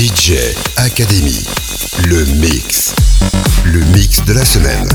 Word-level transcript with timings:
DJ 0.00 0.32
Academy, 0.76 1.44
le 2.08 2.24
mix. 2.24 2.94
Le 3.64 3.80
mix 3.94 4.24
de 4.24 4.32
la 4.32 4.46
semaine. 4.46 4.88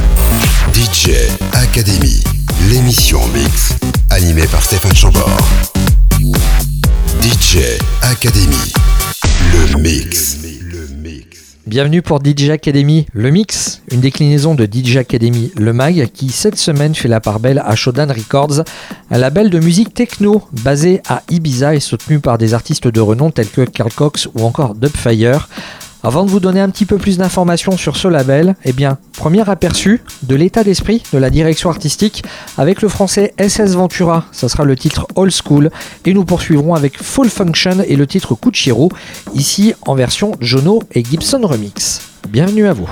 DJ 0.74 1.12
Academy, 1.54 2.24
l'émission 2.70 3.22
mix, 3.28 3.74
animée 4.10 4.48
par 4.48 4.64
Stéphane 4.64 4.96
Chambord. 4.96 5.48
DJ 7.22 7.78
Academy, 8.02 8.74
le 9.54 9.78
mix. 9.78 10.38
Bienvenue 11.68 12.04
pour 12.04 12.20
DJ 12.24 12.52
Academy, 12.52 13.08
le 13.12 13.32
mix, 13.32 13.82
une 13.92 14.00
déclinaison 14.00 14.54
de 14.54 14.68
DJ 14.72 14.98
Academy, 14.98 15.52
le 15.58 15.74
mag, 15.74 16.12
qui 16.14 16.30
cette 16.30 16.58
semaine 16.58 16.94
fait 16.94 17.08
la 17.08 17.20
part 17.20 17.40
belle 17.40 17.58
à 17.66 17.76
Shodan 17.76 18.06
Records, 18.06 18.64
un 19.10 19.18
label 19.18 19.50
de 19.50 19.60
musique 19.60 19.92
techno 19.92 20.44
basé 20.64 21.02
à 21.08 21.24
Ibiza 21.32 21.74
et 21.74 21.80
soutenu 21.80 22.20
par 22.20 22.38
des 22.38 22.54
artistes 22.54 22.88
de 22.88 23.02
renom 23.02 23.32
tels 23.32 23.50
que 23.50 23.66
Carl 23.66 23.92
Cox 23.92 24.30
ou 24.36 24.44
encore 24.46 24.76
Dubfire. 24.76 25.50
Avant 26.06 26.24
de 26.24 26.30
vous 26.30 26.40
donner 26.40 26.60
un 26.60 26.70
petit 26.70 26.86
peu 26.86 27.00
plus 27.00 27.18
d'informations 27.18 27.78
sur 27.78 27.98
ce 27.98 28.08
label, 28.08 28.56
eh 28.64 28.74
bien, 28.74 29.00
premier 29.18 29.50
aperçu 29.50 30.04
de 30.22 30.36
l'état 30.36 30.64
d'esprit 30.64 31.02
de 31.12 31.18
la 31.18 31.32
direction 31.32 31.72
artistique 31.72 32.24
avec 32.60 32.84
le 32.84 32.90
français 32.90 33.34
SS 33.40 33.74
Ventura, 33.74 34.28
ça 34.32 34.48
sera 34.48 34.66
le 34.66 34.76
titre 34.76 35.08
Old 35.16 35.32
School, 35.32 35.72
et 36.06 36.14
nous 36.14 36.24
poursuivrons 36.24 36.76
avec 36.76 37.02
Full 37.02 37.28
Function 37.28 37.78
et 37.88 37.96
le 37.96 38.06
titre 38.06 38.36
Kuchiro, 38.36 38.92
ici 39.34 39.74
en 39.88 39.96
version 39.96 40.34
Jono 40.42 40.84
et 40.92 41.04
Gibson 41.04 41.42
Remix. 41.42 42.02
Bienvenue 42.30 42.68
à 42.68 42.74
vous. 42.74 42.88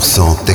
100% 0.00 0.45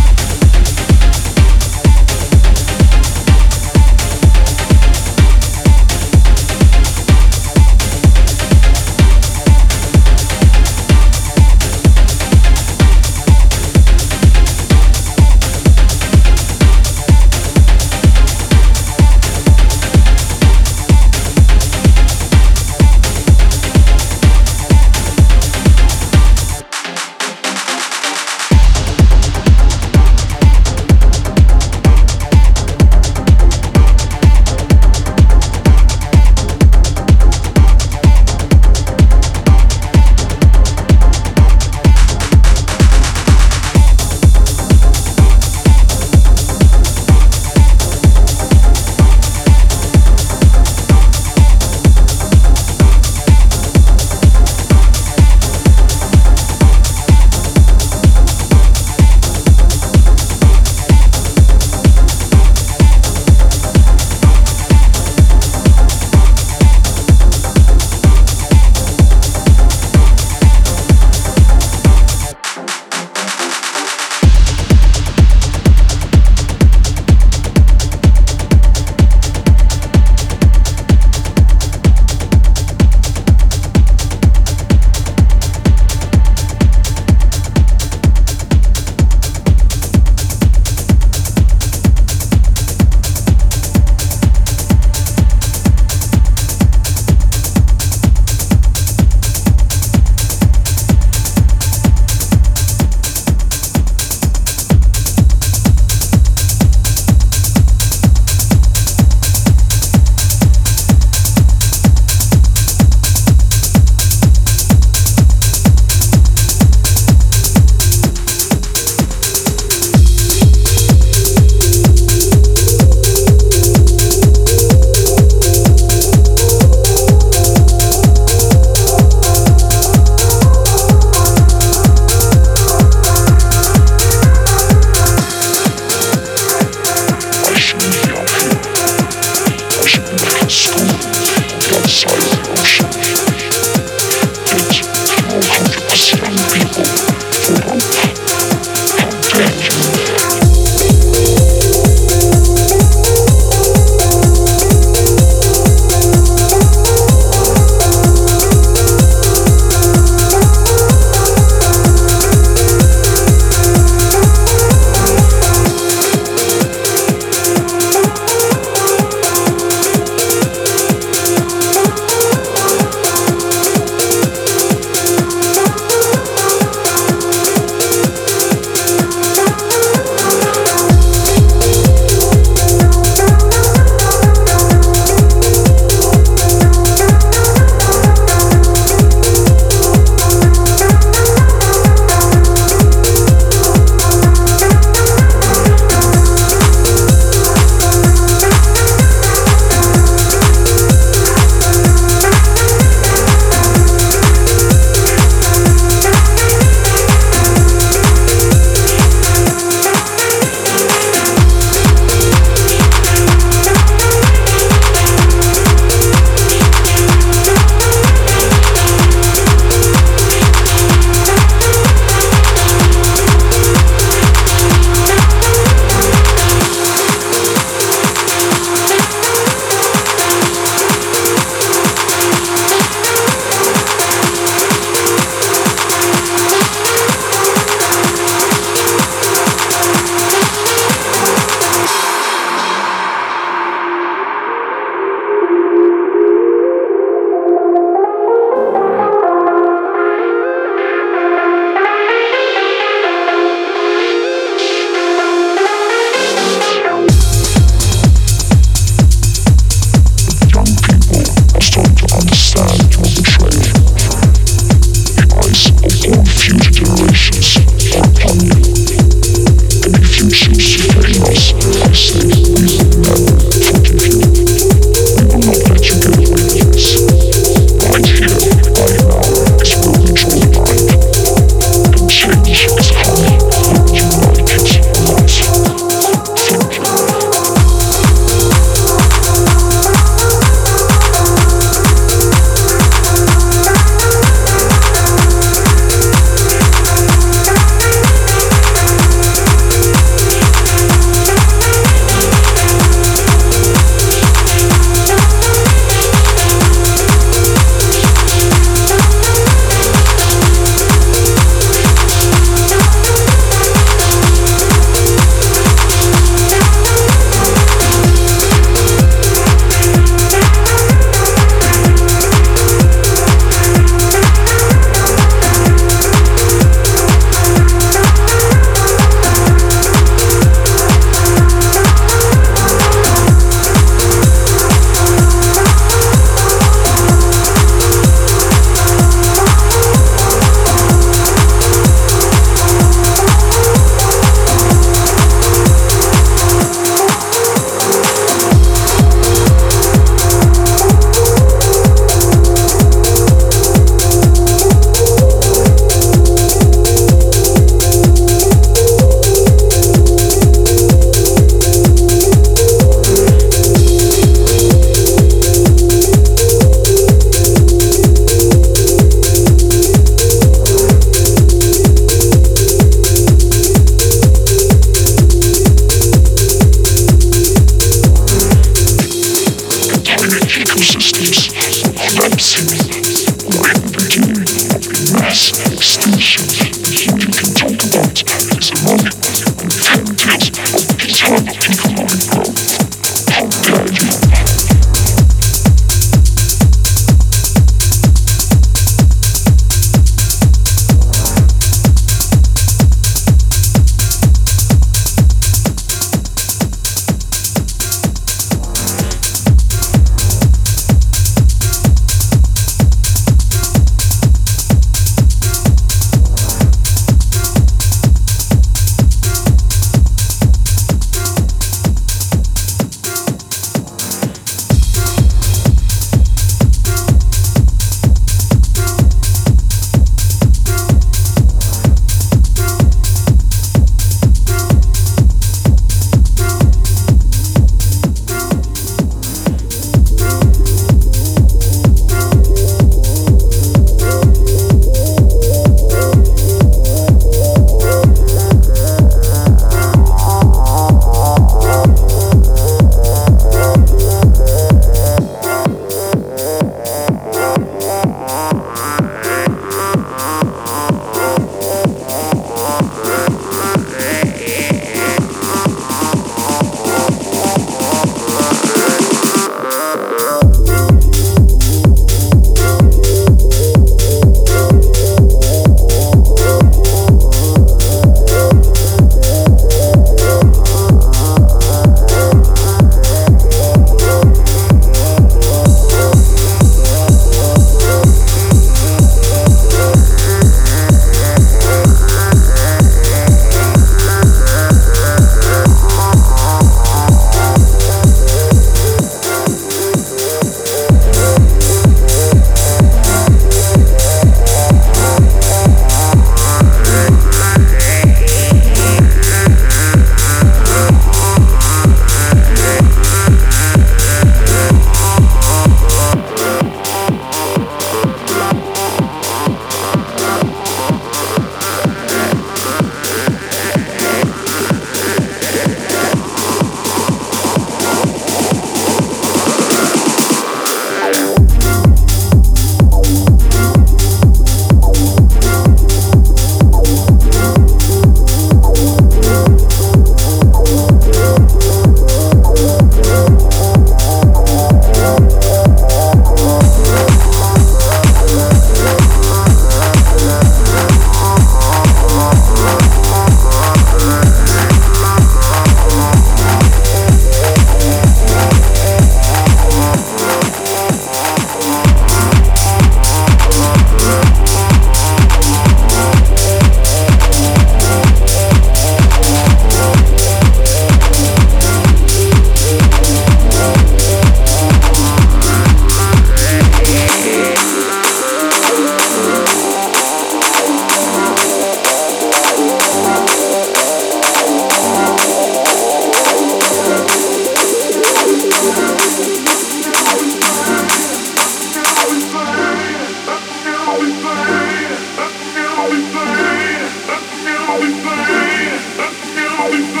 how 599.61 599.69
we 599.69 599.77
feel. 599.93 600.00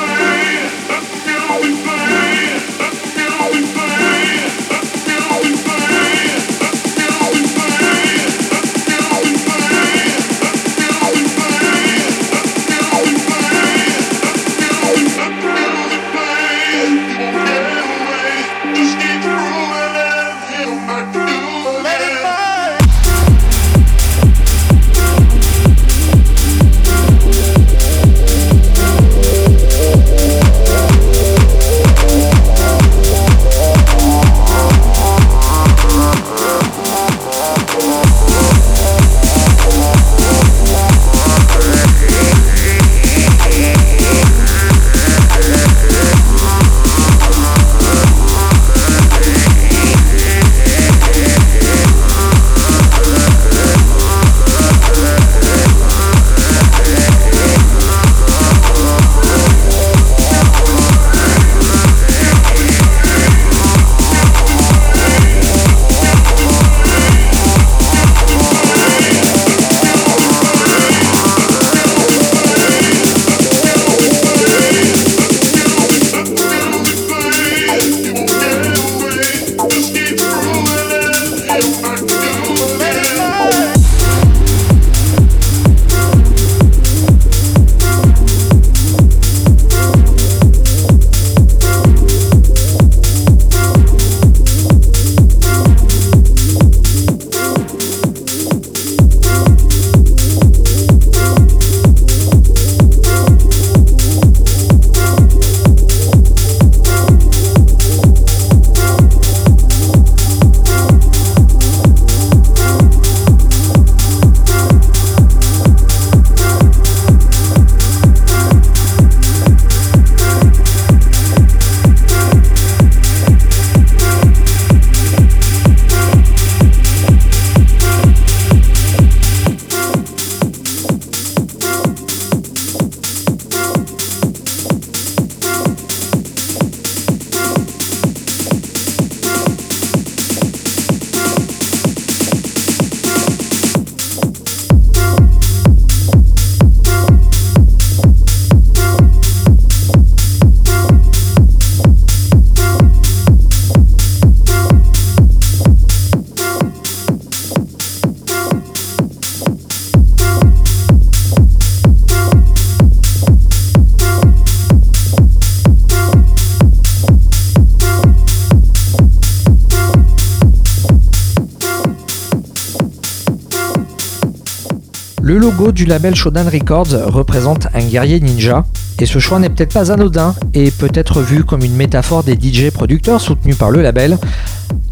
Le 175.31 175.37
logo 175.37 175.71
du 175.71 175.85
label 175.85 176.13
Shodan 176.13 176.43
Records 176.43 176.89
représente 177.05 177.67
un 177.73 177.85
guerrier 177.85 178.19
ninja, 178.19 178.65
et 178.99 179.05
ce 179.05 179.19
choix 179.19 179.39
n'est 179.39 179.47
peut-être 179.49 179.71
pas 179.71 179.89
anodin 179.89 180.35
et 180.53 180.71
peut 180.71 180.91
être 180.93 181.21
vu 181.21 181.45
comme 181.45 181.63
une 181.63 181.73
métaphore 181.73 182.25
des 182.25 182.33
DJ 182.33 182.69
producteurs 182.69 183.21
soutenus 183.21 183.57
par 183.57 183.71
le 183.71 183.81
label, 183.81 184.17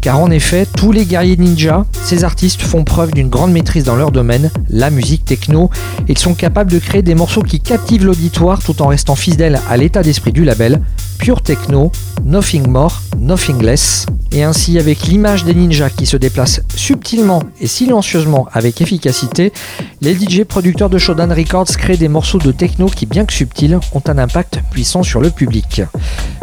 car 0.00 0.18
en 0.18 0.30
effet, 0.30 0.66
tous 0.76 0.92
les 0.92 1.04
guerriers 1.04 1.36
ninja, 1.36 1.84
ces 2.04 2.24
artistes 2.24 2.62
font 2.62 2.84
preuve 2.84 3.12
d'une 3.12 3.28
grande 3.28 3.52
maîtrise 3.52 3.84
dans 3.84 3.96
leur 3.96 4.10
domaine, 4.10 4.50
la 4.68 4.90
musique 4.90 5.24
techno. 5.24 5.70
Ils 6.08 6.18
sont 6.18 6.34
capables 6.34 6.70
de 6.70 6.78
créer 6.78 7.02
des 7.02 7.14
morceaux 7.14 7.42
qui 7.42 7.60
captivent 7.60 8.04
l'auditoire 8.04 8.62
tout 8.62 8.80
en 8.82 8.86
restant 8.86 9.14
fidèles 9.14 9.60
à 9.68 9.76
l'état 9.76 10.02
d'esprit 10.02 10.32
du 10.32 10.44
label, 10.44 10.80
pure 11.18 11.42
techno, 11.42 11.92
nothing 12.24 12.66
more, 12.66 13.02
nothing 13.18 13.62
less. 13.62 14.06
Et 14.32 14.44
ainsi, 14.44 14.78
avec 14.78 15.02
l'image 15.02 15.44
des 15.44 15.54
ninjas 15.54 15.90
qui 15.90 16.06
se 16.06 16.16
déplacent 16.16 16.60
subtilement 16.76 17.42
et 17.60 17.66
silencieusement 17.66 18.46
avec 18.52 18.80
efficacité, 18.80 19.52
les 20.00 20.14
DJ 20.14 20.44
producteurs 20.44 20.88
de 20.88 20.98
Shodan 20.98 21.34
Records 21.34 21.76
créent 21.76 21.96
des 21.96 22.08
morceaux 22.08 22.38
de 22.38 22.52
techno 22.52 22.86
qui, 22.86 23.06
bien 23.06 23.24
que 23.24 23.32
subtils, 23.32 23.78
ont 23.92 24.02
un 24.06 24.18
impact 24.18 24.60
puissant 24.70 25.02
sur 25.02 25.20
le 25.20 25.30
public. 25.30 25.82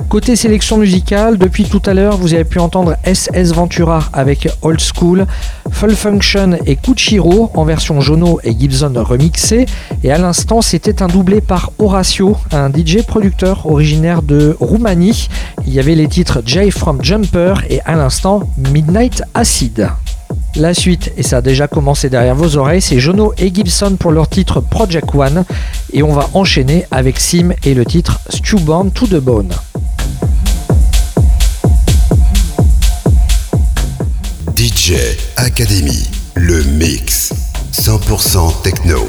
Côté 0.09 0.35
sélection 0.35 0.77
musicale, 0.77 1.37
depuis 1.37 1.63
tout 1.63 1.81
à 1.85 1.93
l'heure, 1.93 2.17
vous 2.17 2.33
avez 2.33 2.43
pu 2.43 2.59
entendre 2.59 2.95
SS 3.05 3.46
Ventura 3.53 4.03
avec 4.13 4.47
Old 4.61 4.79
School, 4.79 5.25
Full 5.71 5.95
Function 5.95 6.57
et 6.65 6.75
Kuchiro 6.75 7.51
en 7.53 7.63
version 7.63 8.01
Jono 8.01 8.39
et 8.43 8.57
Gibson 8.57 8.93
remixée. 8.95 9.65
Et 10.03 10.11
à 10.11 10.17
l'instant, 10.17 10.61
c'était 10.61 11.01
un 11.01 11.07
doublé 11.07 11.41
par 11.41 11.71
Horacio, 11.79 12.37
un 12.51 12.69
DJ 12.69 13.03
producteur 13.05 13.65
originaire 13.65 14.21
de 14.21 14.55
Roumanie. 14.59 15.29
Il 15.65 15.73
y 15.73 15.79
avait 15.79 15.95
les 15.95 16.07
titres 16.07 16.41
Jay 16.45 16.71
from 16.71 17.03
Jumper 17.03 17.53
et 17.69 17.81
à 17.81 17.95
l'instant 17.95 18.49
Midnight 18.71 19.23
Acid. 19.33 19.89
La 20.55 20.73
suite, 20.73 21.11
et 21.17 21.23
ça 21.23 21.37
a 21.37 21.41
déjà 21.41 21.67
commencé 21.67 22.09
derrière 22.09 22.33
vos 22.35 22.57
oreilles, 22.57 22.81
c'est 22.81 22.99
Jono 22.99 23.33
et 23.37 23.53
Gibson 23.53 23.95
pour 23.99 24.11
leur 24.11 24.27
titre 24.27 24.59
Project 24.59 25.13
One. 25.13 25.43
Et 25.93 26.01
on 26.01 26.13
va 26.13 26.29
enchaîner 26.33 26.85
avec 26.89 27.19
Sim 27.19 27.53
et 27.63 27.73
le 27.73 27.85
titre 27.85 28.19
Stewborn 28.29 28.91
to 28.91 29.05
the 29.05 29.19
Bone. 29.19 29.53
DJ 34.87 35.17
Academy, 35.35 36.01
le 36.35 36.63
mix 36.63 37.33
100% 37.73 38.61
techno. 38.61 39.05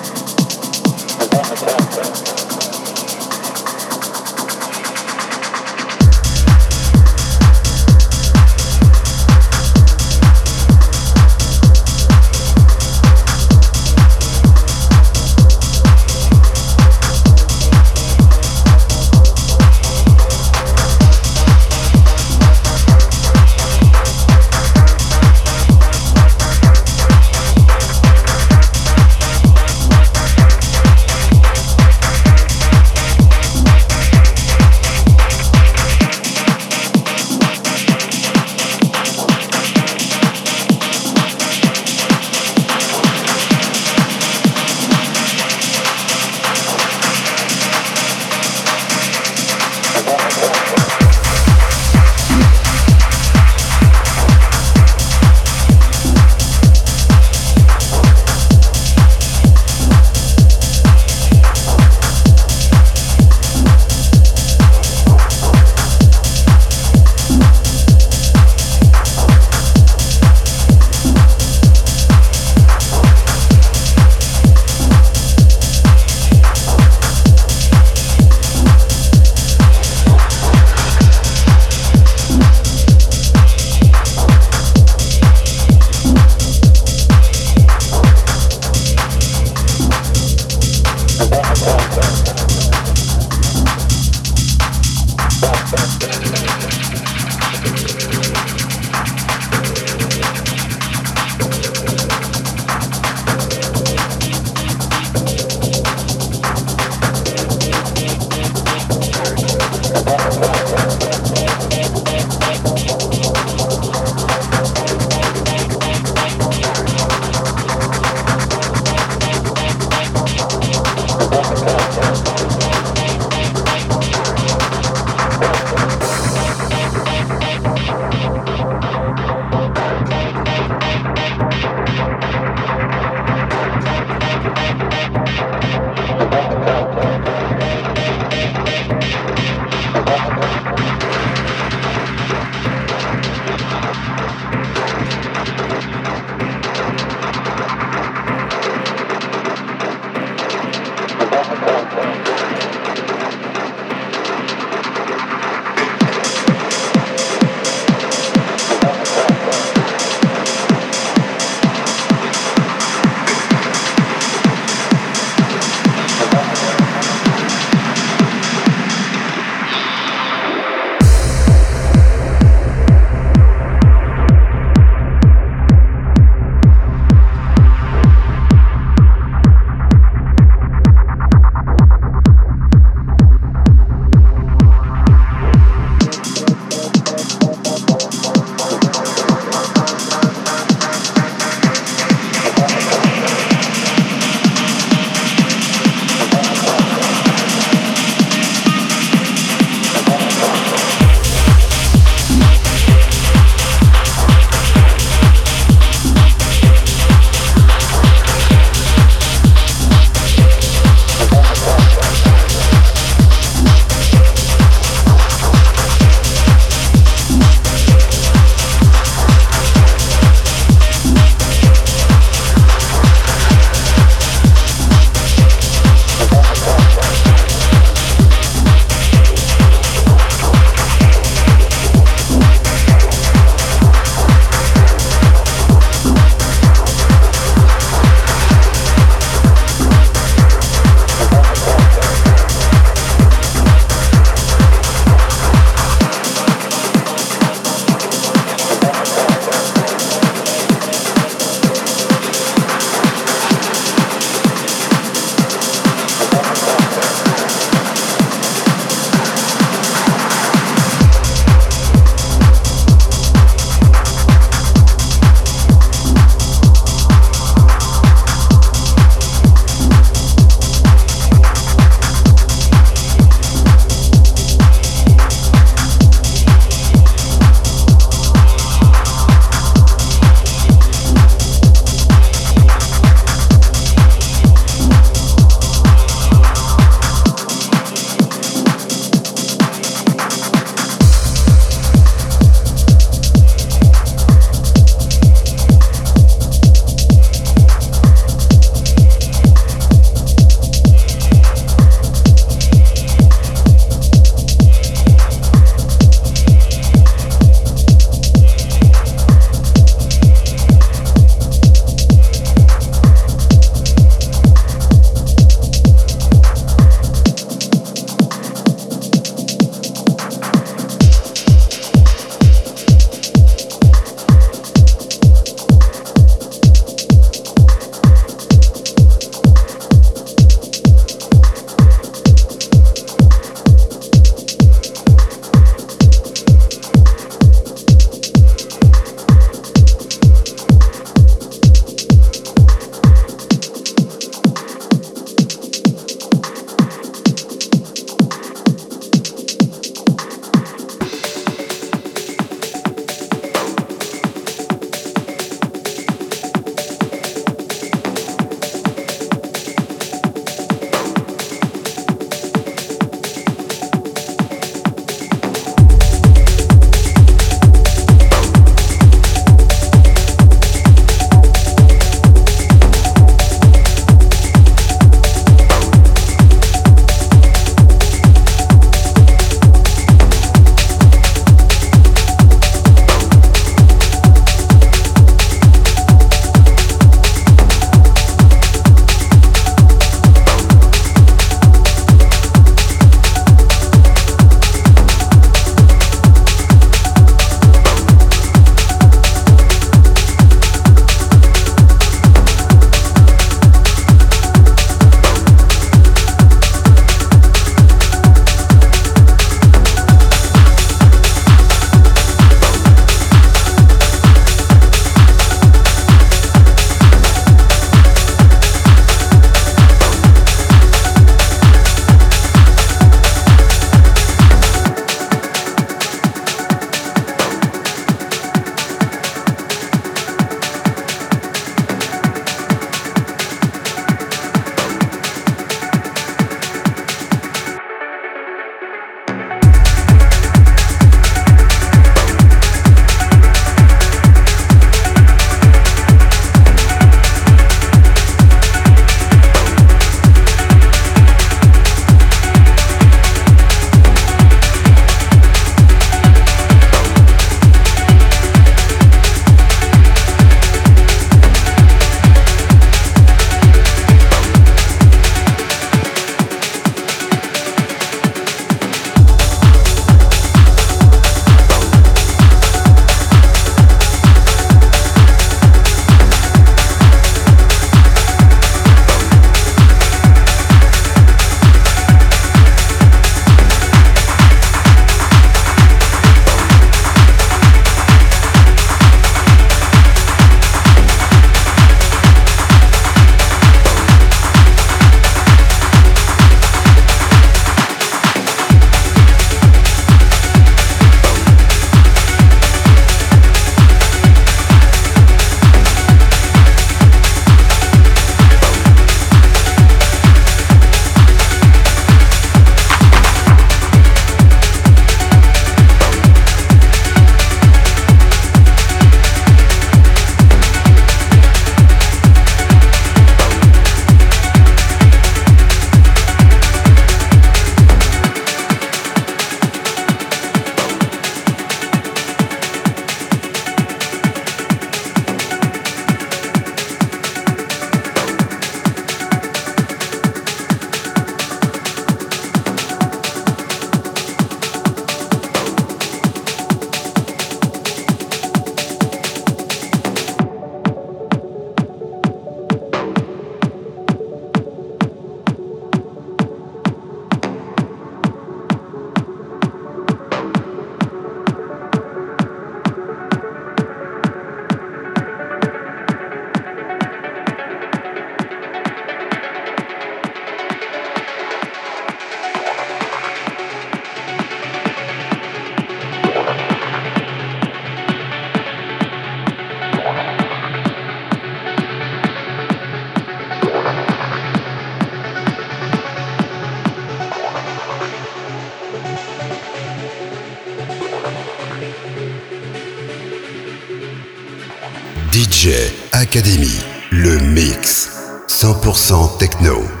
Academy, 596.33 596.79
le 597.11 597.39
mix. 597.39 598.09
100% 598.47 599.37
techno. 599.37 600.00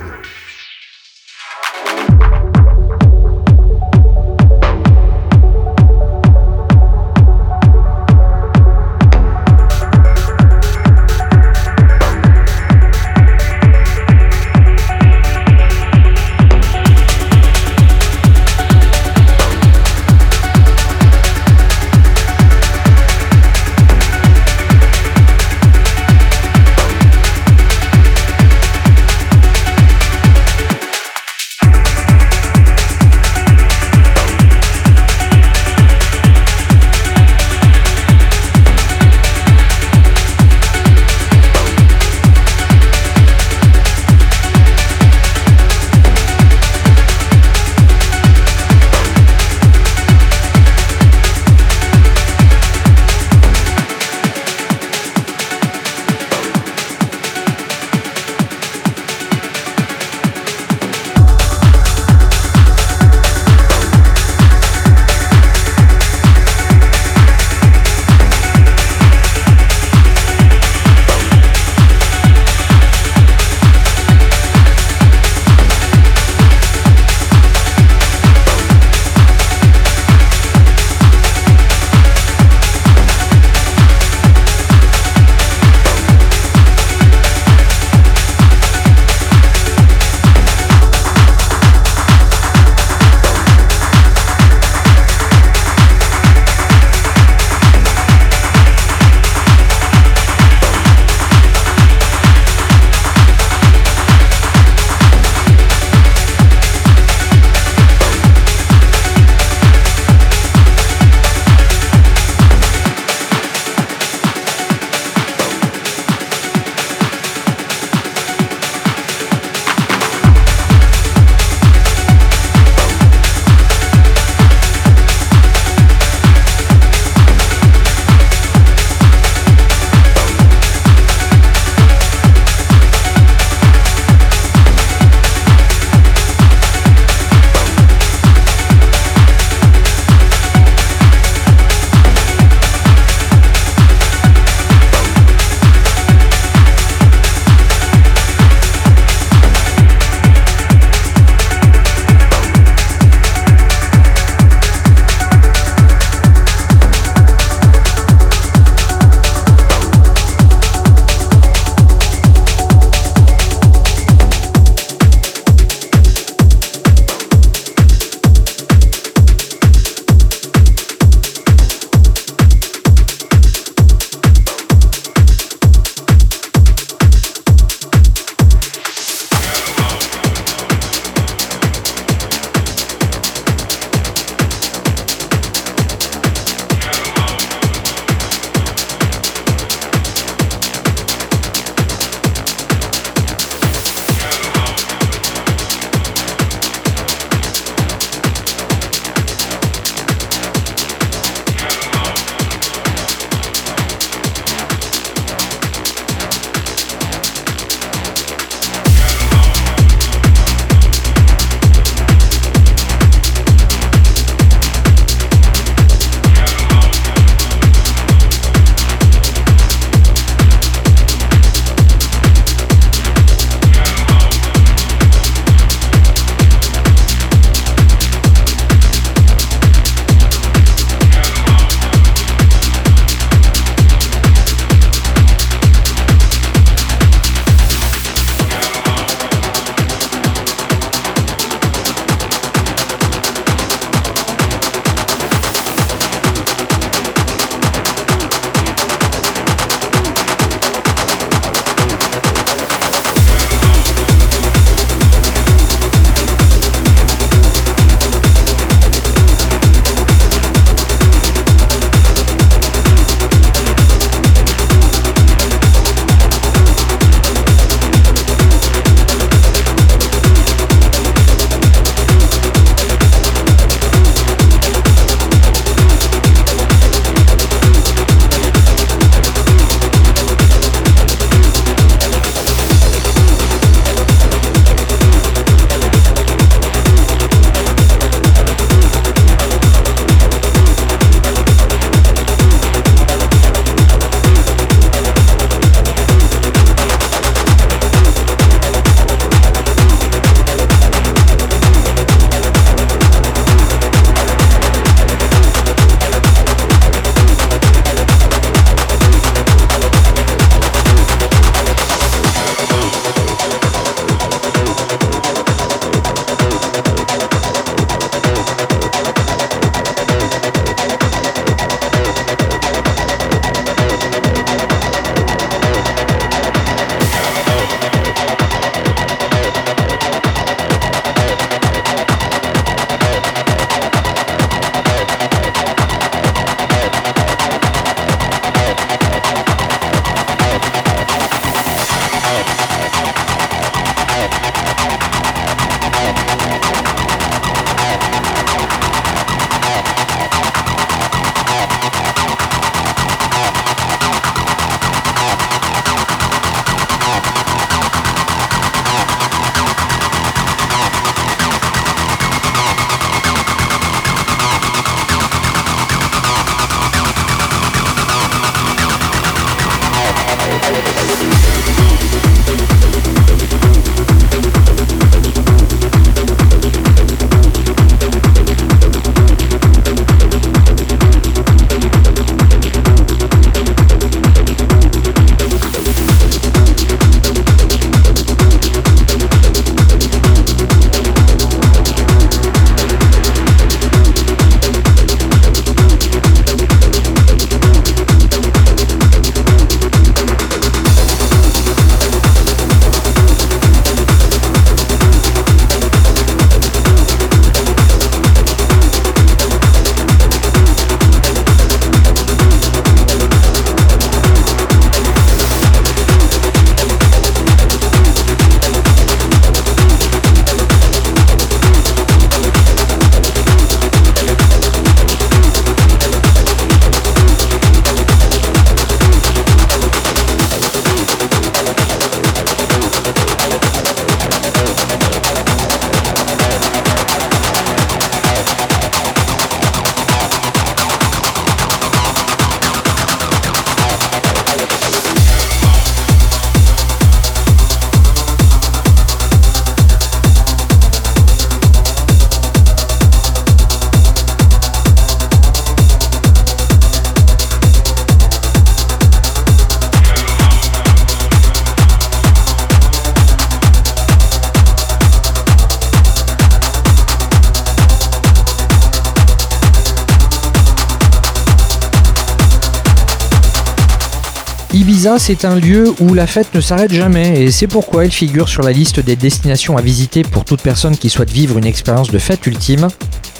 Ibiza, 474.81 475.19
c'est 475.19 475.45
un 475.45 475.57
lieu 475.57 475.93
où 475.99 476.15
la 476.15 476.25
fête 476.25 476.55
ne 476.55 476.59
s'arrête 476.59 476.91
jamais 476.91 477.43
et 477.43 477.51
c'est 477.51 477.67
pourquoi 477.67 478.03
elle 478.03 478.11
figure 478.11 478.49
sur 478.49 478.63
la 478.63 478.71
liste 478.71 478.99
des 478.99 479.15
destinations 479.15 479.77
à 479.77 479.81
visiter 479.81 480.23
pour 480.23 480.43
toute 480.43 480.63
personne 480.63 480.97
qui 480.97 481.11
souhaite 481.11 481.29
vivre 481.29 481.59
une 481.59 481.67
expérience 481.67 482.09
de 482.09 482.17
fête 482.17 482.47
ultime. 482.47 482.87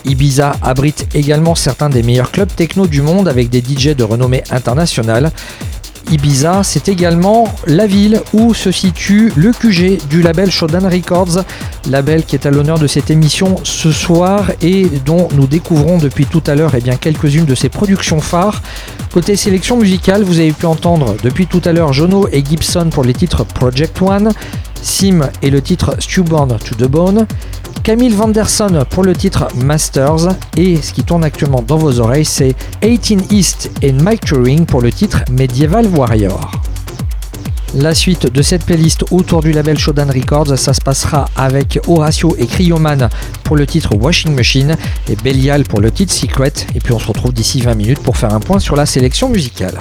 Ibiza 0.05 0.55
abrite 0.61 1.07
également 1.15 1.55
certains 1.55 1.89
des 1.89 2.03
meilleurs 2.03 2.29
clubs 2.29 2.53
techno 2.55 2.85
du 2.85 3.01
monde 3.01 3.27
avec 3.27 3.49
des 3.49 3.59
DJ 3.59 3.95
de 3.95 4.03
renommée 4.03 4.43
internationale. 4.51 5.31
Ibiza, 6.11 6.61
c'est 6.63 6.89
également 6.89 7.47
la 7.67 7.87
ville 7.87 8.21
où 8.33 8.53
se 8.53 8.71
situe 8.71 9.31
le 9.37 9.53
QG 9.53 10.07
du 10.09 10.21
label 10.21 10.51
Shodan 10.51 10.89
Records, 10.89 11.45
label 11.89 12.25
qui 12.25 12.35
est 12.35 12.45
à 12.45 12.51
l'honneur 12.51 12.79
de 12.79 12.87
cette 12.87 13.09
émission 13.09 13.55
ce 13.63 13.91
soir 13.91 14.51
et 14.61 14.87
dont 15.05 15.29
nous 15.33 15.47
découvrons 15.47 15.97
depuis 15.97 16.25
tout 16.25 16.43
à 16.47 16.55
l'heure 16.55 16.73
eh 16.75 16.97
quelques-unes 16.97 17.45
de 17.45 17.55
ses 17.55 17.69
productions 17.69 18.19
phares. 18.19 18.61
Côté 19.13 19.35
sélection 19.35 19.77
musicale, 19.77 20.23
vous 20.23 20.39
avez 20.39 20.51
pu 20.51 20.65
entendre 20.65 21.15
depuis 21.23 21.47
tout 21.47 21.61
à 21.63 21.71
l'heure 21.71 21.93
Jono 21.93 22.27
et 22.31 22.43
Gibson 22.43 22.89
pour 22.91 23.03
les 23.03 23.13
titres 23.13 23.45
Project 23.45 24.01
One, 24.01 24.31
Sim 24.81 25.29
et 25.41 25.49
le 25.49 25.61
titre 25.61 25.95
Stewborn 25.99 26.57
to 26.57 26.75
the 26.75 26.89
Bone, 26.89 27.25
Camille 27.83 28.13
Vanderson 28.13 28.85
pour 28.89 29.03
le 29.03 29.15
titre 29.15 29.47
Masters 29.55 30.29
et 30.57 30.77
ce 30.77 30.93
qui 30.93 31.03
tourne 31.03 31.23
actuellement 31.23 31.63
dans 31.65 31.77
vos 31.77 31.99
oreilles 31.99 32.25
c'est 32.25 32.55
18 32.81 33.31
East 33.31 33.71
et 33.81 33.91
Mike 33.91 34.25
Turing 34.25 34.65
pour 34.65 34.81
le 34.81 34.91
titre 34.91 35.23
Medieval 35.31 35.87
Warrior. 35.87 36.51
La 37.75 37.95
suite 37.95 38.31
de 38.31 38.41
cette 38.41 38.65
playlist 38.65 39.05
autour 39.11 39.41
du 39.41 39.53
label 39.53 39.79
Shodan 39.79 40.07
Records, 40.07 40.57
ça 40.57 40.73
se 40.73 40.81
passera 40.81 41.29
avec 41.37 41.79
Horatio 41.87 42.35
et 42.37 42.45
Cryoman 42.45 43.07
pour 43.45 43.55
le 43.55 43.65
titre 43.65 43.95
Washing 43.95 44.35
Machine 44.35 44.75
et 45.09 45.15
Belial 45.15 45.63
pour 45.63 45.79
le 45.79 45.89
titre 45.89 46.11
Secret. 46.11 46.51
Et 46.75 46.81
puis 46.81 46.91
on 46.91 46.99
se 46.99 47.07
retrouve 47.07 47.33
d'ici 47.33 47.61
20 47.61 47.75
minutes 47.75 47.99
pour 47.99 48.17
faire 48.17 48.33
un 48.33 48.41
point 48.41 48.59
sur 48.59 48.75
la 48.75 48.85
sélection 48.85 49.29
musicale. 49.29 49.79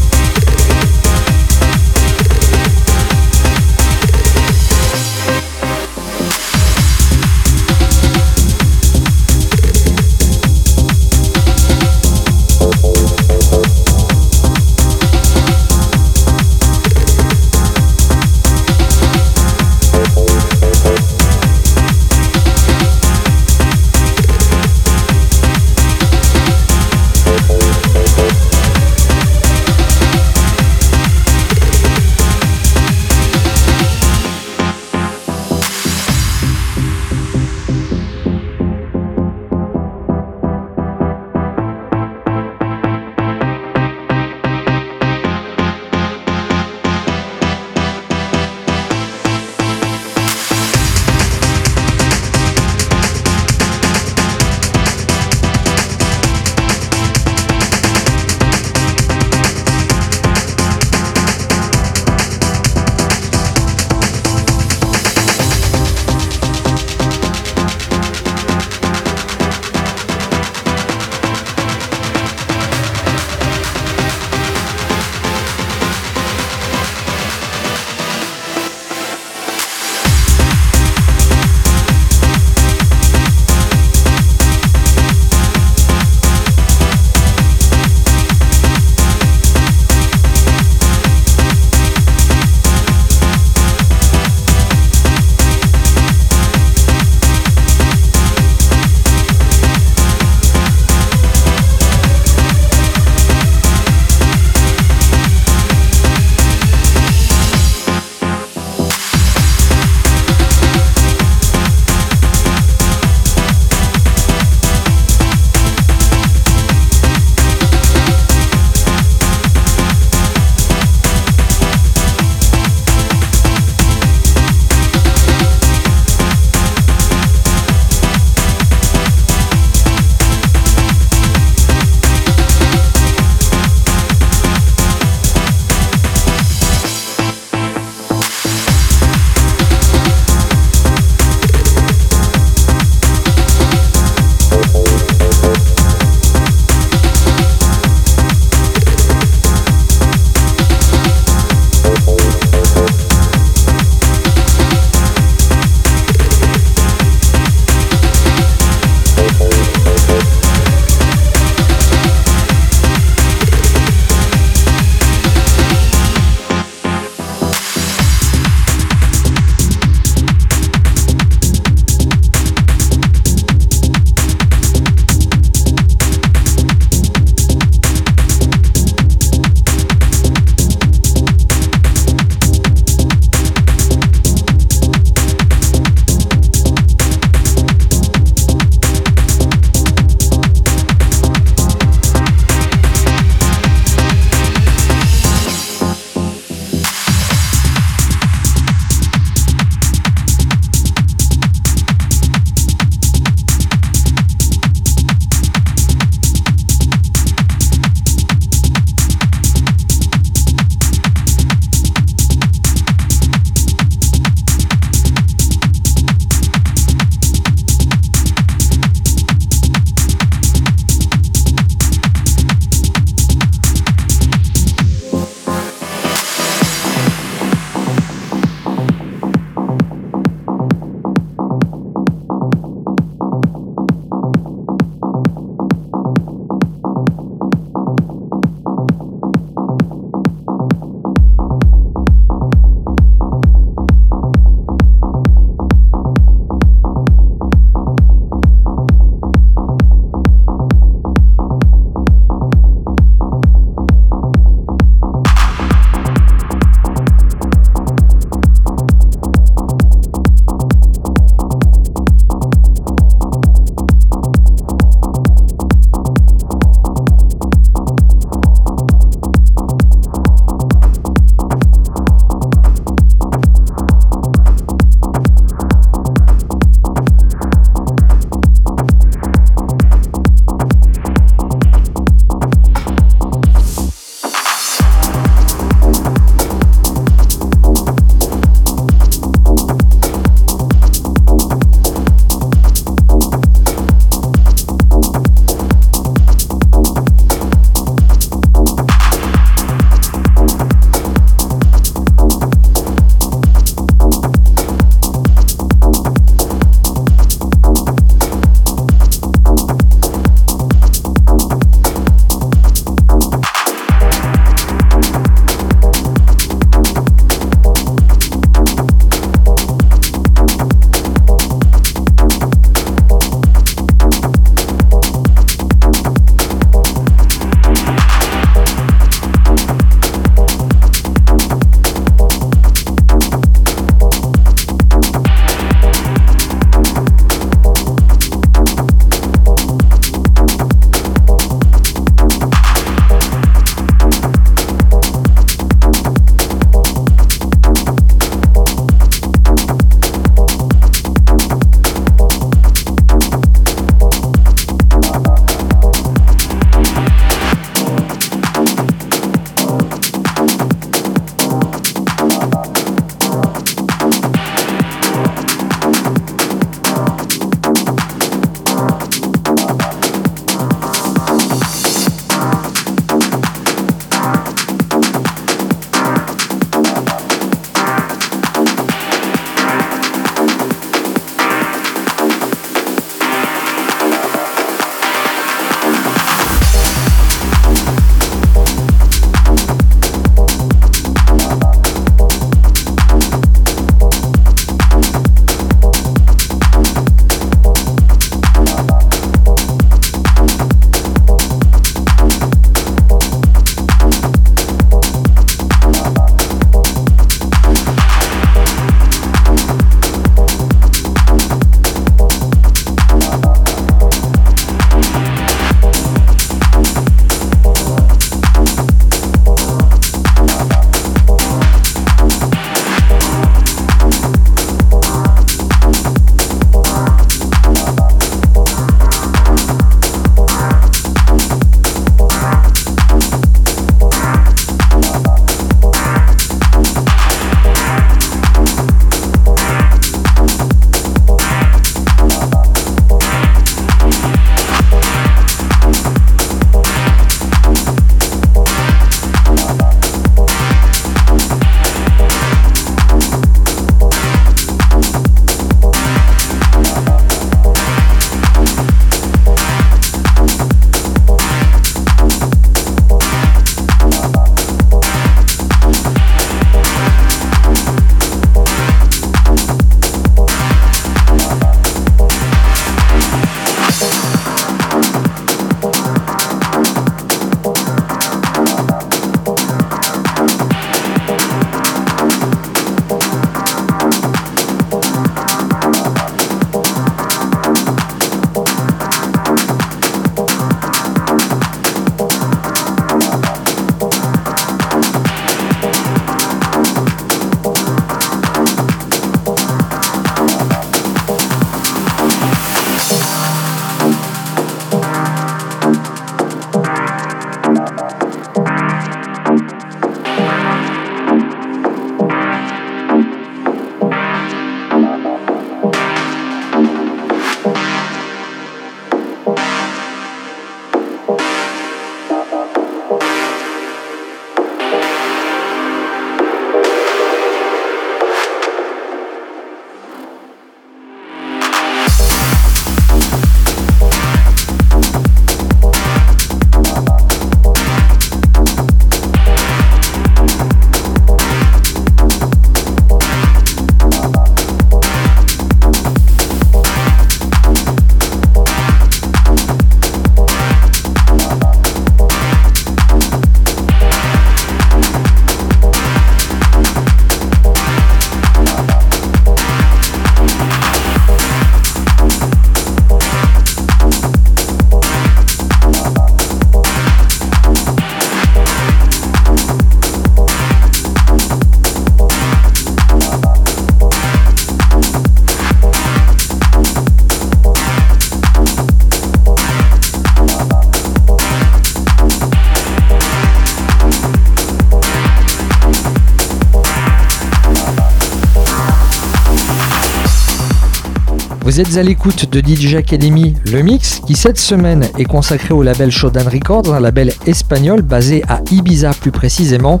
Vous 591.78 591.82
êtes 591.82 591.96
à 591.96 592.02
l'écoute 592.02 592.50
de 592.50 592.58
DJ 592.58 592.96
Academy, 592.96 593.54
le 593.70 593.82
mix, 593.82 594.20
qui 594.26 594.34
cette 594.34 594.58
semaine 594.58 595.06
est 595.16 595.24
consacré 595.24 595.72
au 595.72 595.84
label 595.84 596.10
Shodan 596.10 596.50
Records, 596.52 596.92
un 596.92 596.98
label 596.98 597.32
espagnol 597.46 598.02
basé 598.02 598.42
à 598.48 598.62
Ibiza 598.72 599.12
plus 599.12 599.30
précisément. 599.30 600.00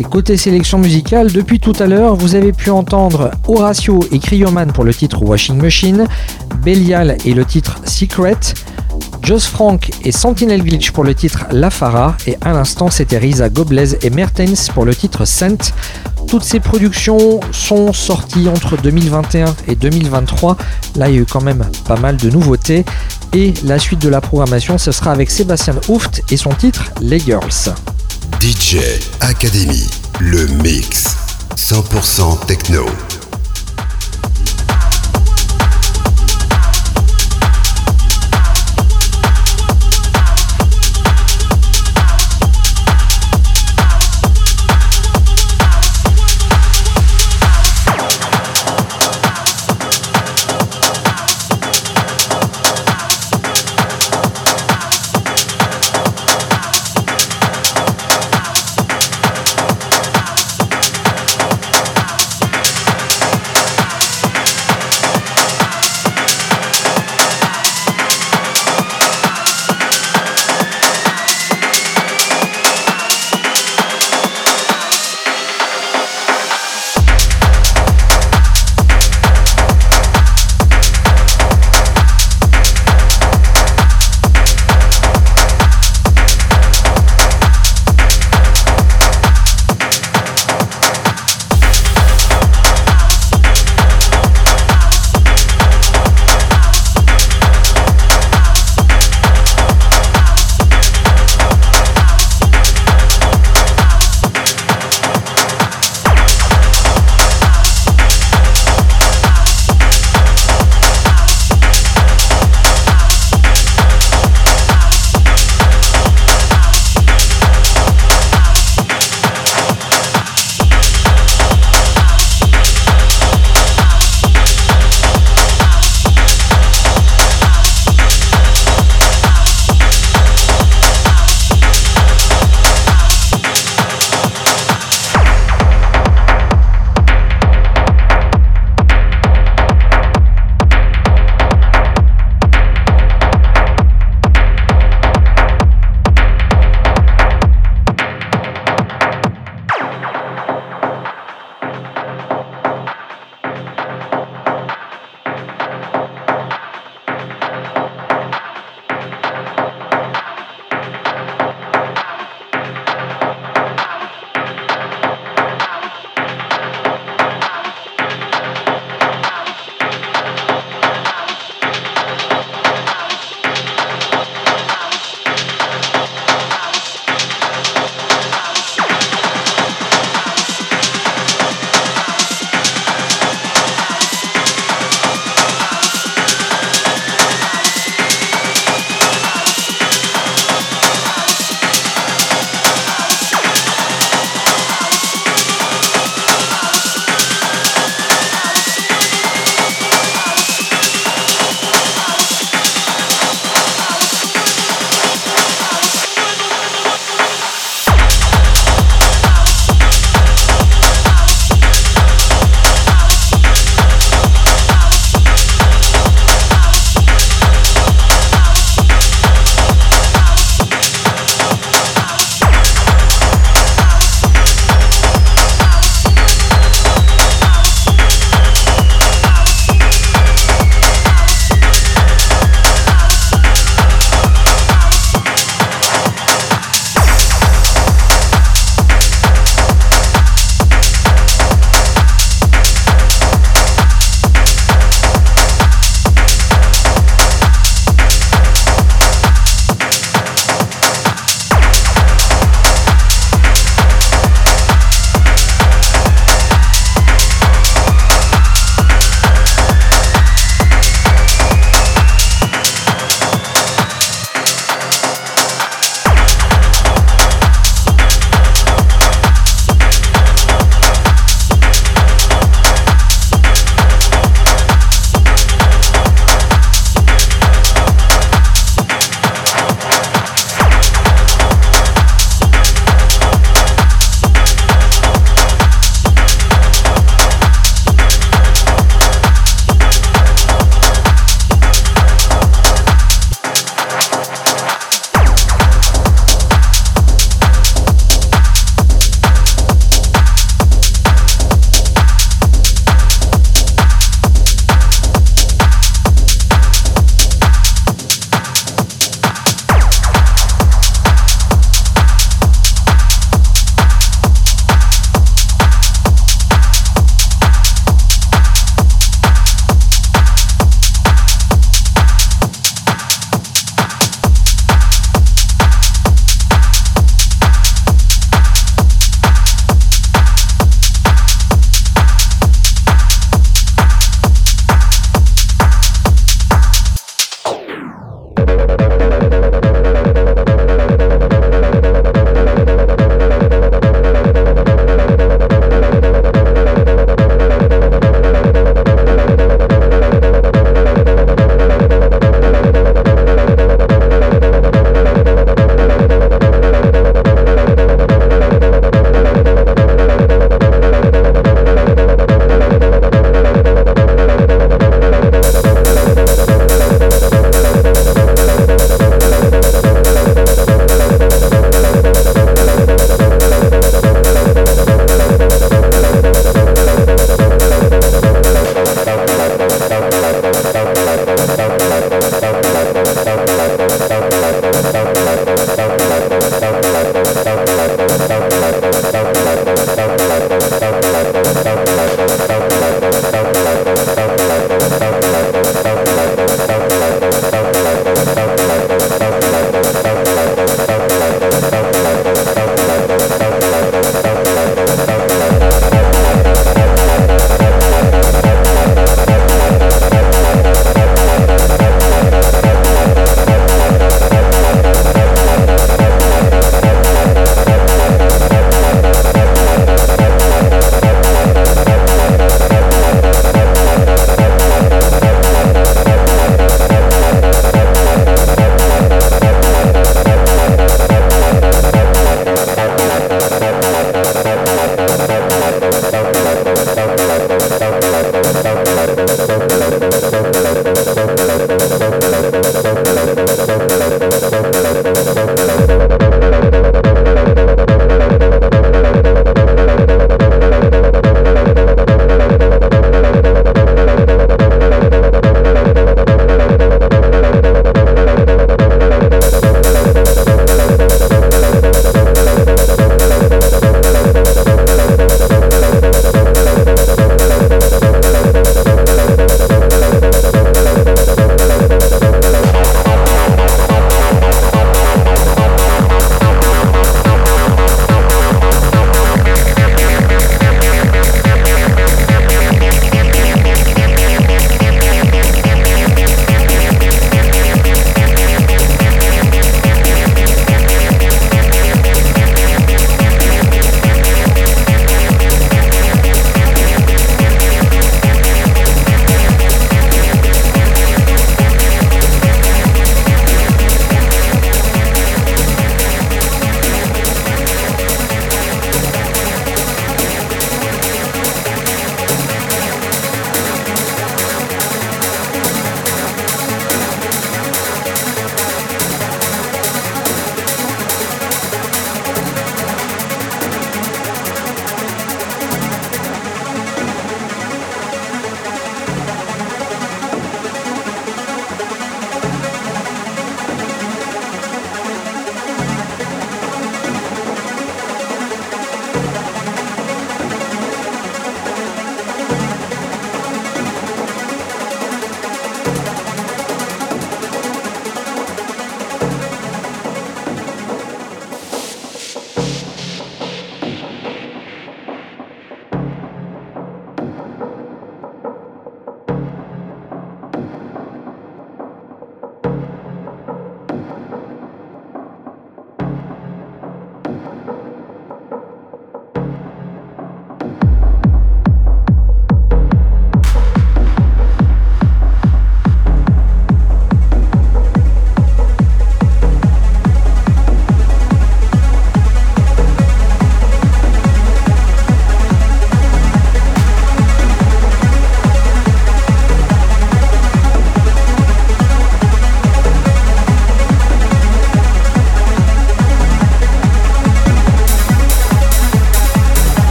Et 0.00 0.02
côté 0.02 0.36
sélection 0.36 0.78
musicale, 0.78 1.30
depuis 1.30 1.60
tout 1.60 1.74
à 1.78 1.86
l'heure, 1.86 2.16
vous 2.16 2.34
avez 2.34 2.50
pu 2.50 2.70
entendre 2.70 3.30
Horatio 3.46 4.00
et 4.10 4.18
Cryoman 4.18 4.72
pour 4.72 4.82
le 4.82 4.92
titre 4.92 5.22
Washing 5.22 5.62
Machine, 5.62 6.08
Belial 6.64 7.16
et 7.24 7.34
le 7.34 7.44
titre 7.44 7.76
Secret, 7.84 8.38
Joss 9.22 9.46
Frank 9.46 9.92
et 10.04 10.10
Sentinel 10.10 10.64
Glitch 10.64 10.90
pour 10.90 11.04
le 11.04 11.14
titre 11.14 11.46
La 11.52 11.70
Fara 11.70 12.16
et 12.26 12.36
à 12.40 12.52
l'instant 12.52 12.90
c'était 12.90 13.18
Risa 13.18 13.48
Goblez 13.48 13.94
et 14.04 14.10
Mertens 14.10 14.70
pour 14.74 14.84
le 14.84 14.92
titre 14.92 15.24
Scent. 15.24 15.72
Toutes 16.26 16.42
ces 16.42 16.60
productions 16.60 17.40
sont 17.52 17.92
sorties 17.92 18.48
entre 18.48 18.80
2021 18.80 19.54
et 19.68 19.74
2023. 19.74 20.56
Là 20.96 21.08
il 21.08 21.14
y 21.14 21.18
a 21.18 21.20
eu 21.20 21.26
quand 21.26 21.42
même 21.42 21.64
pas 21.86 21.96
mal 21.96 22.16
de 22.16 22.30
nouveautés 22.30 22.84
et 23.32 23.54
la 23.64 23.78
suite 23.78 24.00
de 24.00 24.08
la 24.08 24.20
programmation 24.20 24.78
ce 24.78 24.92
sera 24.92 25.12
avec 25.12 25.30
Sébastien 25.30 25.74
Hooft 25.88 26.22
et 26.30 26.36
son 26.36 26.50
titre 26.50 26.84
Les 27.00 27.18
Girls. 27.18 27.74
DJ 28.40 28.78
Academy, 29.20 29.88
le 30.20 30.46
mix 30.62 31.16
100% 31.56 32.46
techno. 32.46 32.86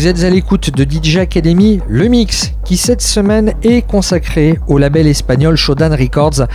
Vous 0.00 0.06
êtes 0.06 0.24
à 0.24 0.30
l'écoute 0.30 0.70
de 0.70 0.86
DJ 0.90 1.18
Academy, 1.18 1.78
le 1.86 2.08
mix, 2.08 2.54
qui 2.64 2.78
cette 2.78 3.02
semaine 3.02 3.52
est 3.62 3.86
consacré 3.86 4.58
au 4.66 4.78
label 4.78 5.06
espagnol 5.06 5.56
Shodan 5.56 5.90
Records, 5.90 6.46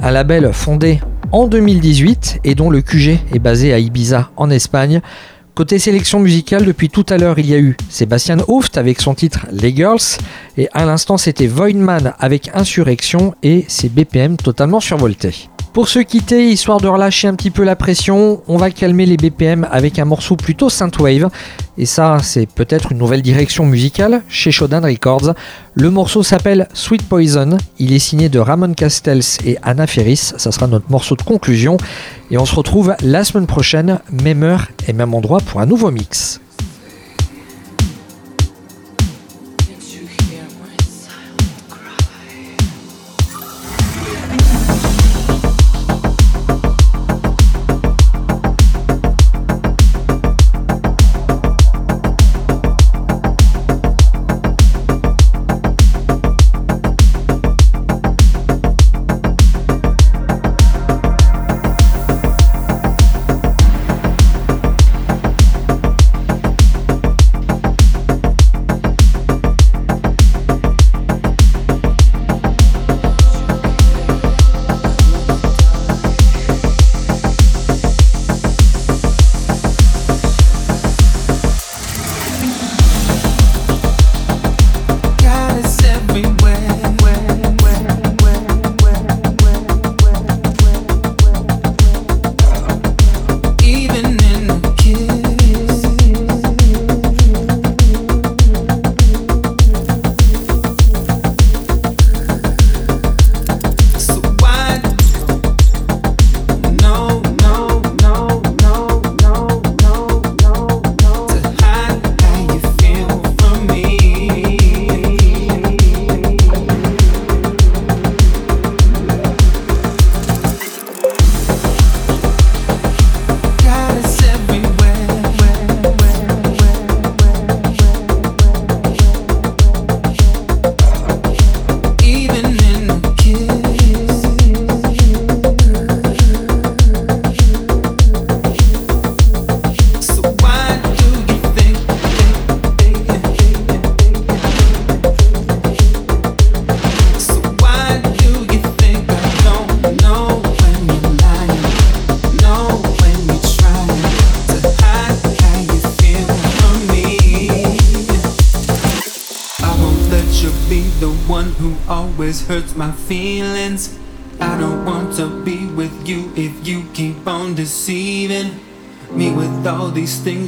un 0.00 0.10
label 0.12 0.52
fondé 0.52 1.00
en 1.32 1.48
2018 1.48 2.42
et 2.44 2.54
dont 2.54 2.70
le 2.70 2.82
QG 2.82 3.18
est 3.34 3.40
basé 3.40 3.72
à 3.72 3.80
Ibiza 3.80 4.30
en 4.36 4.48
Espagne. 4.48 5.00
Côté 5.56 5.80
sélection 5.80 6.20
musicale, 6.20 6.64
depuis 6.64 6.88
tout 6.88 7.04
à 7.08 7.18
l'heure, 7.18 7.40
il 7.40 7.50
y 7.50 7.54
a 7.54 7.58
eu 7.58 7.76
Sébastien 7.88 8.36
Hooft 8.46 8.78
avec 8.78 9.00
son 9.00 9.14
titre 9.14 9.48
Les 9.50 9.74
Girls, 9.74 9.98
et 10.56 10.68
à 10.72 10.84
l'instant, 10.84 11.16
c'était 11.16 11.48
Voidman 11.48 12.14
avec 12.20 12.52
Insurrection 12.54 13.34
et 13.42 13.64
ses 13.66 13.88
BPM 13.88 14.36
totalement 14.36 14.78
survoltés. 14.78 15.48
Pour 15.74 15.88
se 15.88 15.98
quitter, 15.98 16.52
histoire 16.52 16.80
de 16.80 16.86
relâcher 16.86 17.26
un 17.26 17.34
petit 17.34 17.50
peu 17.50 17.64
la 17.64 17.74
pression, 17.74 18.42
on 18.46 18.56
va 18.56 18.70
calmer 18.70 19.06
les 19.06 19.16
BPM 19.16 19.66
avec 19.72 19.98
un 19.98 20.04
morceau 20.04 20.36
plutôt 20.36 20.70
synthwave. 20.70 21.28
Et 21.76 21.86
ça, 21.86 22.18
c'est 22.22 22.46
peut-être 22.46 22.92
une 22.92 22.98
nouvelle 22.98 23.22
direction 23.22 23.66
musicale 23.66 24.22
chez 24.28 24.52
Shodan 24.52 24.82
Records. 24.82 25.34
Le 25.74 25.90
morceau 25.90 26.22
s'appelle 26.22 26.68
Sweet 26.72 27.02
Poison. 27.08 27.56
Il 27.78 27.92
est 27.92 27.98
signé 27.98 28.28
de 28.28 28.38
Ramon 28.38 28.74
Castells 28.74 29.40
et 29.44 29.58
Anna 29.62 29.86
Ferris. 29.86 30.32
Ça 30.36 30.52
sera 30.52 30.68
notre 30.68 30.90
morceau 30.90 31.16
de 31.16 31.22
conclusion. 31.22 31.76
Et 32.30 32.38
on 32.38 32.44
se 32.44 32.54
retrouve 32.54 32.94
la 33.02 33.24
semaine 33.24 33.46
prochaine, 33.46 33.98
même 34.10 34.44
heure 34.44 34.68
et 34.86 34.92
même 34.92 35.14
endroit 35.14 35.40
pour 35.40 35.60
un 35.60 35.66
nouveau 35.66 35.90
mix. 35.90 36.40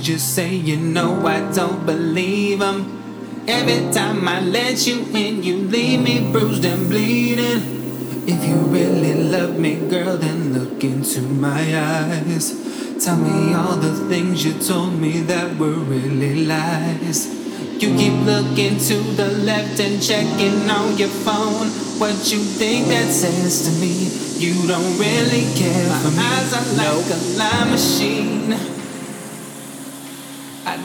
You 0.08 0.18
say, 0.18 0.54
you 0.54 0.76
know 0.76 1.26
I 1.26 1.52
don't 1.52 1.84
believe 1.84 2.60
them. 2.60 3.44
Every 3.48 3.92
time 3.92 4.28
I 4.28 4.40
let 4.40 4.86
you 4.86 5.04
in, 5.14 5.42
you 5.42 5.56
leave 5.56 6.00
me 6.00 6.30
bruised 6.30 6.64
and 6.64 6.88
bleeding. 6.88 7.62
If 8.28 8.46
you 8.46 8.56
really 8.70 9.14
love 9.14 9.58
me, 9.58 9.76
girl, 9.88 10.16
then 10.16 10.52
look 10.52 10.84
into 10.84 11.22
my 11.22 11.62
eyes. 11.76 12.54
Tell 13.04 13.16
me 13.16 13.54
all 13.54 13.76
the 13.76 13.94
things 14.08 14.44
you 14.44 14.52
told 14.60 14.94
me 14.94 15.22
that 15.22 15.56
were 15.58 15.80
really 15.94 16.44
lies. 16.44 17.26
You 17.82 17.94
keep 17.96 18.14
looking 18.24 18.78
to 18.78 18.96
the 19.16 19.30
left 19.44 19.80
and 19.80 20.00
checking 20.02 20.70
on 20.70 20.96
your 20.98 21.08
phone. 21.08 21.68
What 21.98 22.30
you 22.30 22.38
think 22.38 22.88
that 22.88 23.10
says 23.10 23.66
to 23.66 23.72
me? 23.80 24.06
You 24.38 24.68
don't 24.68 24.98
really 24.98 25.46
care 25.54 25.88
my. 25.88 26.12
Eyes 26.18 26.52
are 26.52 26.76
like 26.76 27.08
no. 27.08 27.14
a 27.14 27.18
lie 27.38 27.70
machine. 27.70 28.75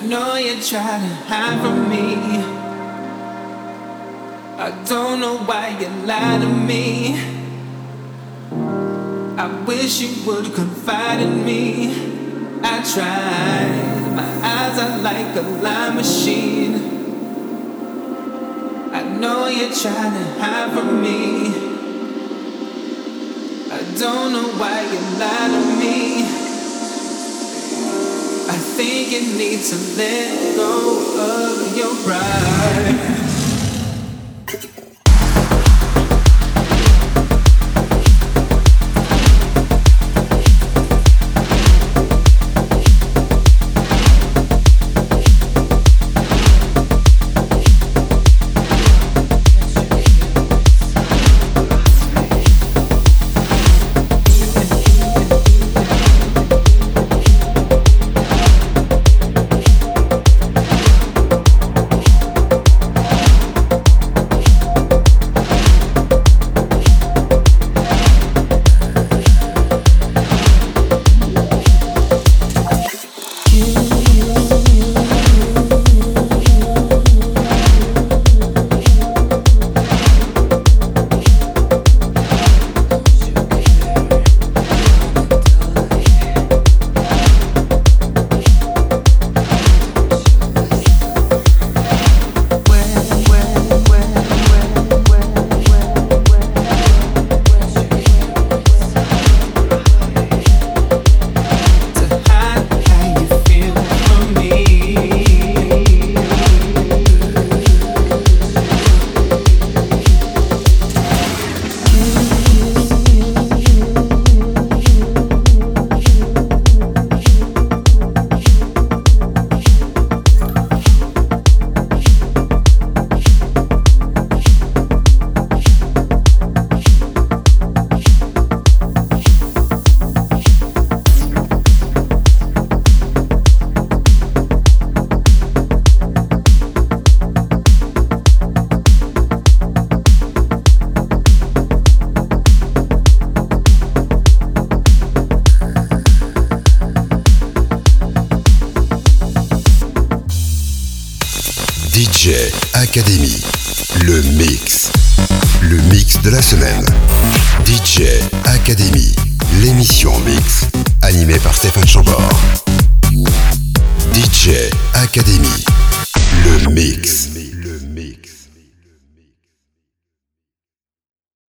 Know 0.04 0.36
you're 0.36 0.60
trying 0.60 1.08
to 1.08 1.16
hide 1.30 1.62
from 1.62 1.88
me. 1.88 2.16
I 4.58 4.84
don't 4.84 5.20
know 5.20 5.38
why 5.38 5.78
you 5.80 5.88
lie 6.08 6.40
to 6.40 6.48
me. 6.48 7.20
I 9.38 9.64
wish 9.68 10.02
you 10.02 10.26
would 10.26 10.56
confide 10.56 11.22
in 11.22 11.46
me. 11.46 11.92
I 12.64 12.84
tried, 12.84 14.16
my 14.16 14.24
eyes 14.44 14.80
are 14.80 14.98
like 15.04 15.36
a 15.36 15.42
lie 15.62 15.94
machine. 15.94 16.74
I 18.92 19.04
know 19.04 19.48
you're 19.48 19.72
trying 19.72 20.14
to 20.14 20.42
hide 20.42 20.74
from 20.74 21.02
me. 21.02 21.48
I 23.72 23.80
don't 24.00 24.34
know 24.34 24.50
why 24.60 24.82
you 24.82 25.00
lie 25.20 25.48
to 25.48 25.80
me 25.80 26.41
think 28.58 29.12
you 29.12 29.38
need 29.38 29.64
to 29.64 29.76
let 29.96 30.56
go 30.56 31.16
of 31.20 31.78
your 31.78 31.96
pride. 32.04 33.21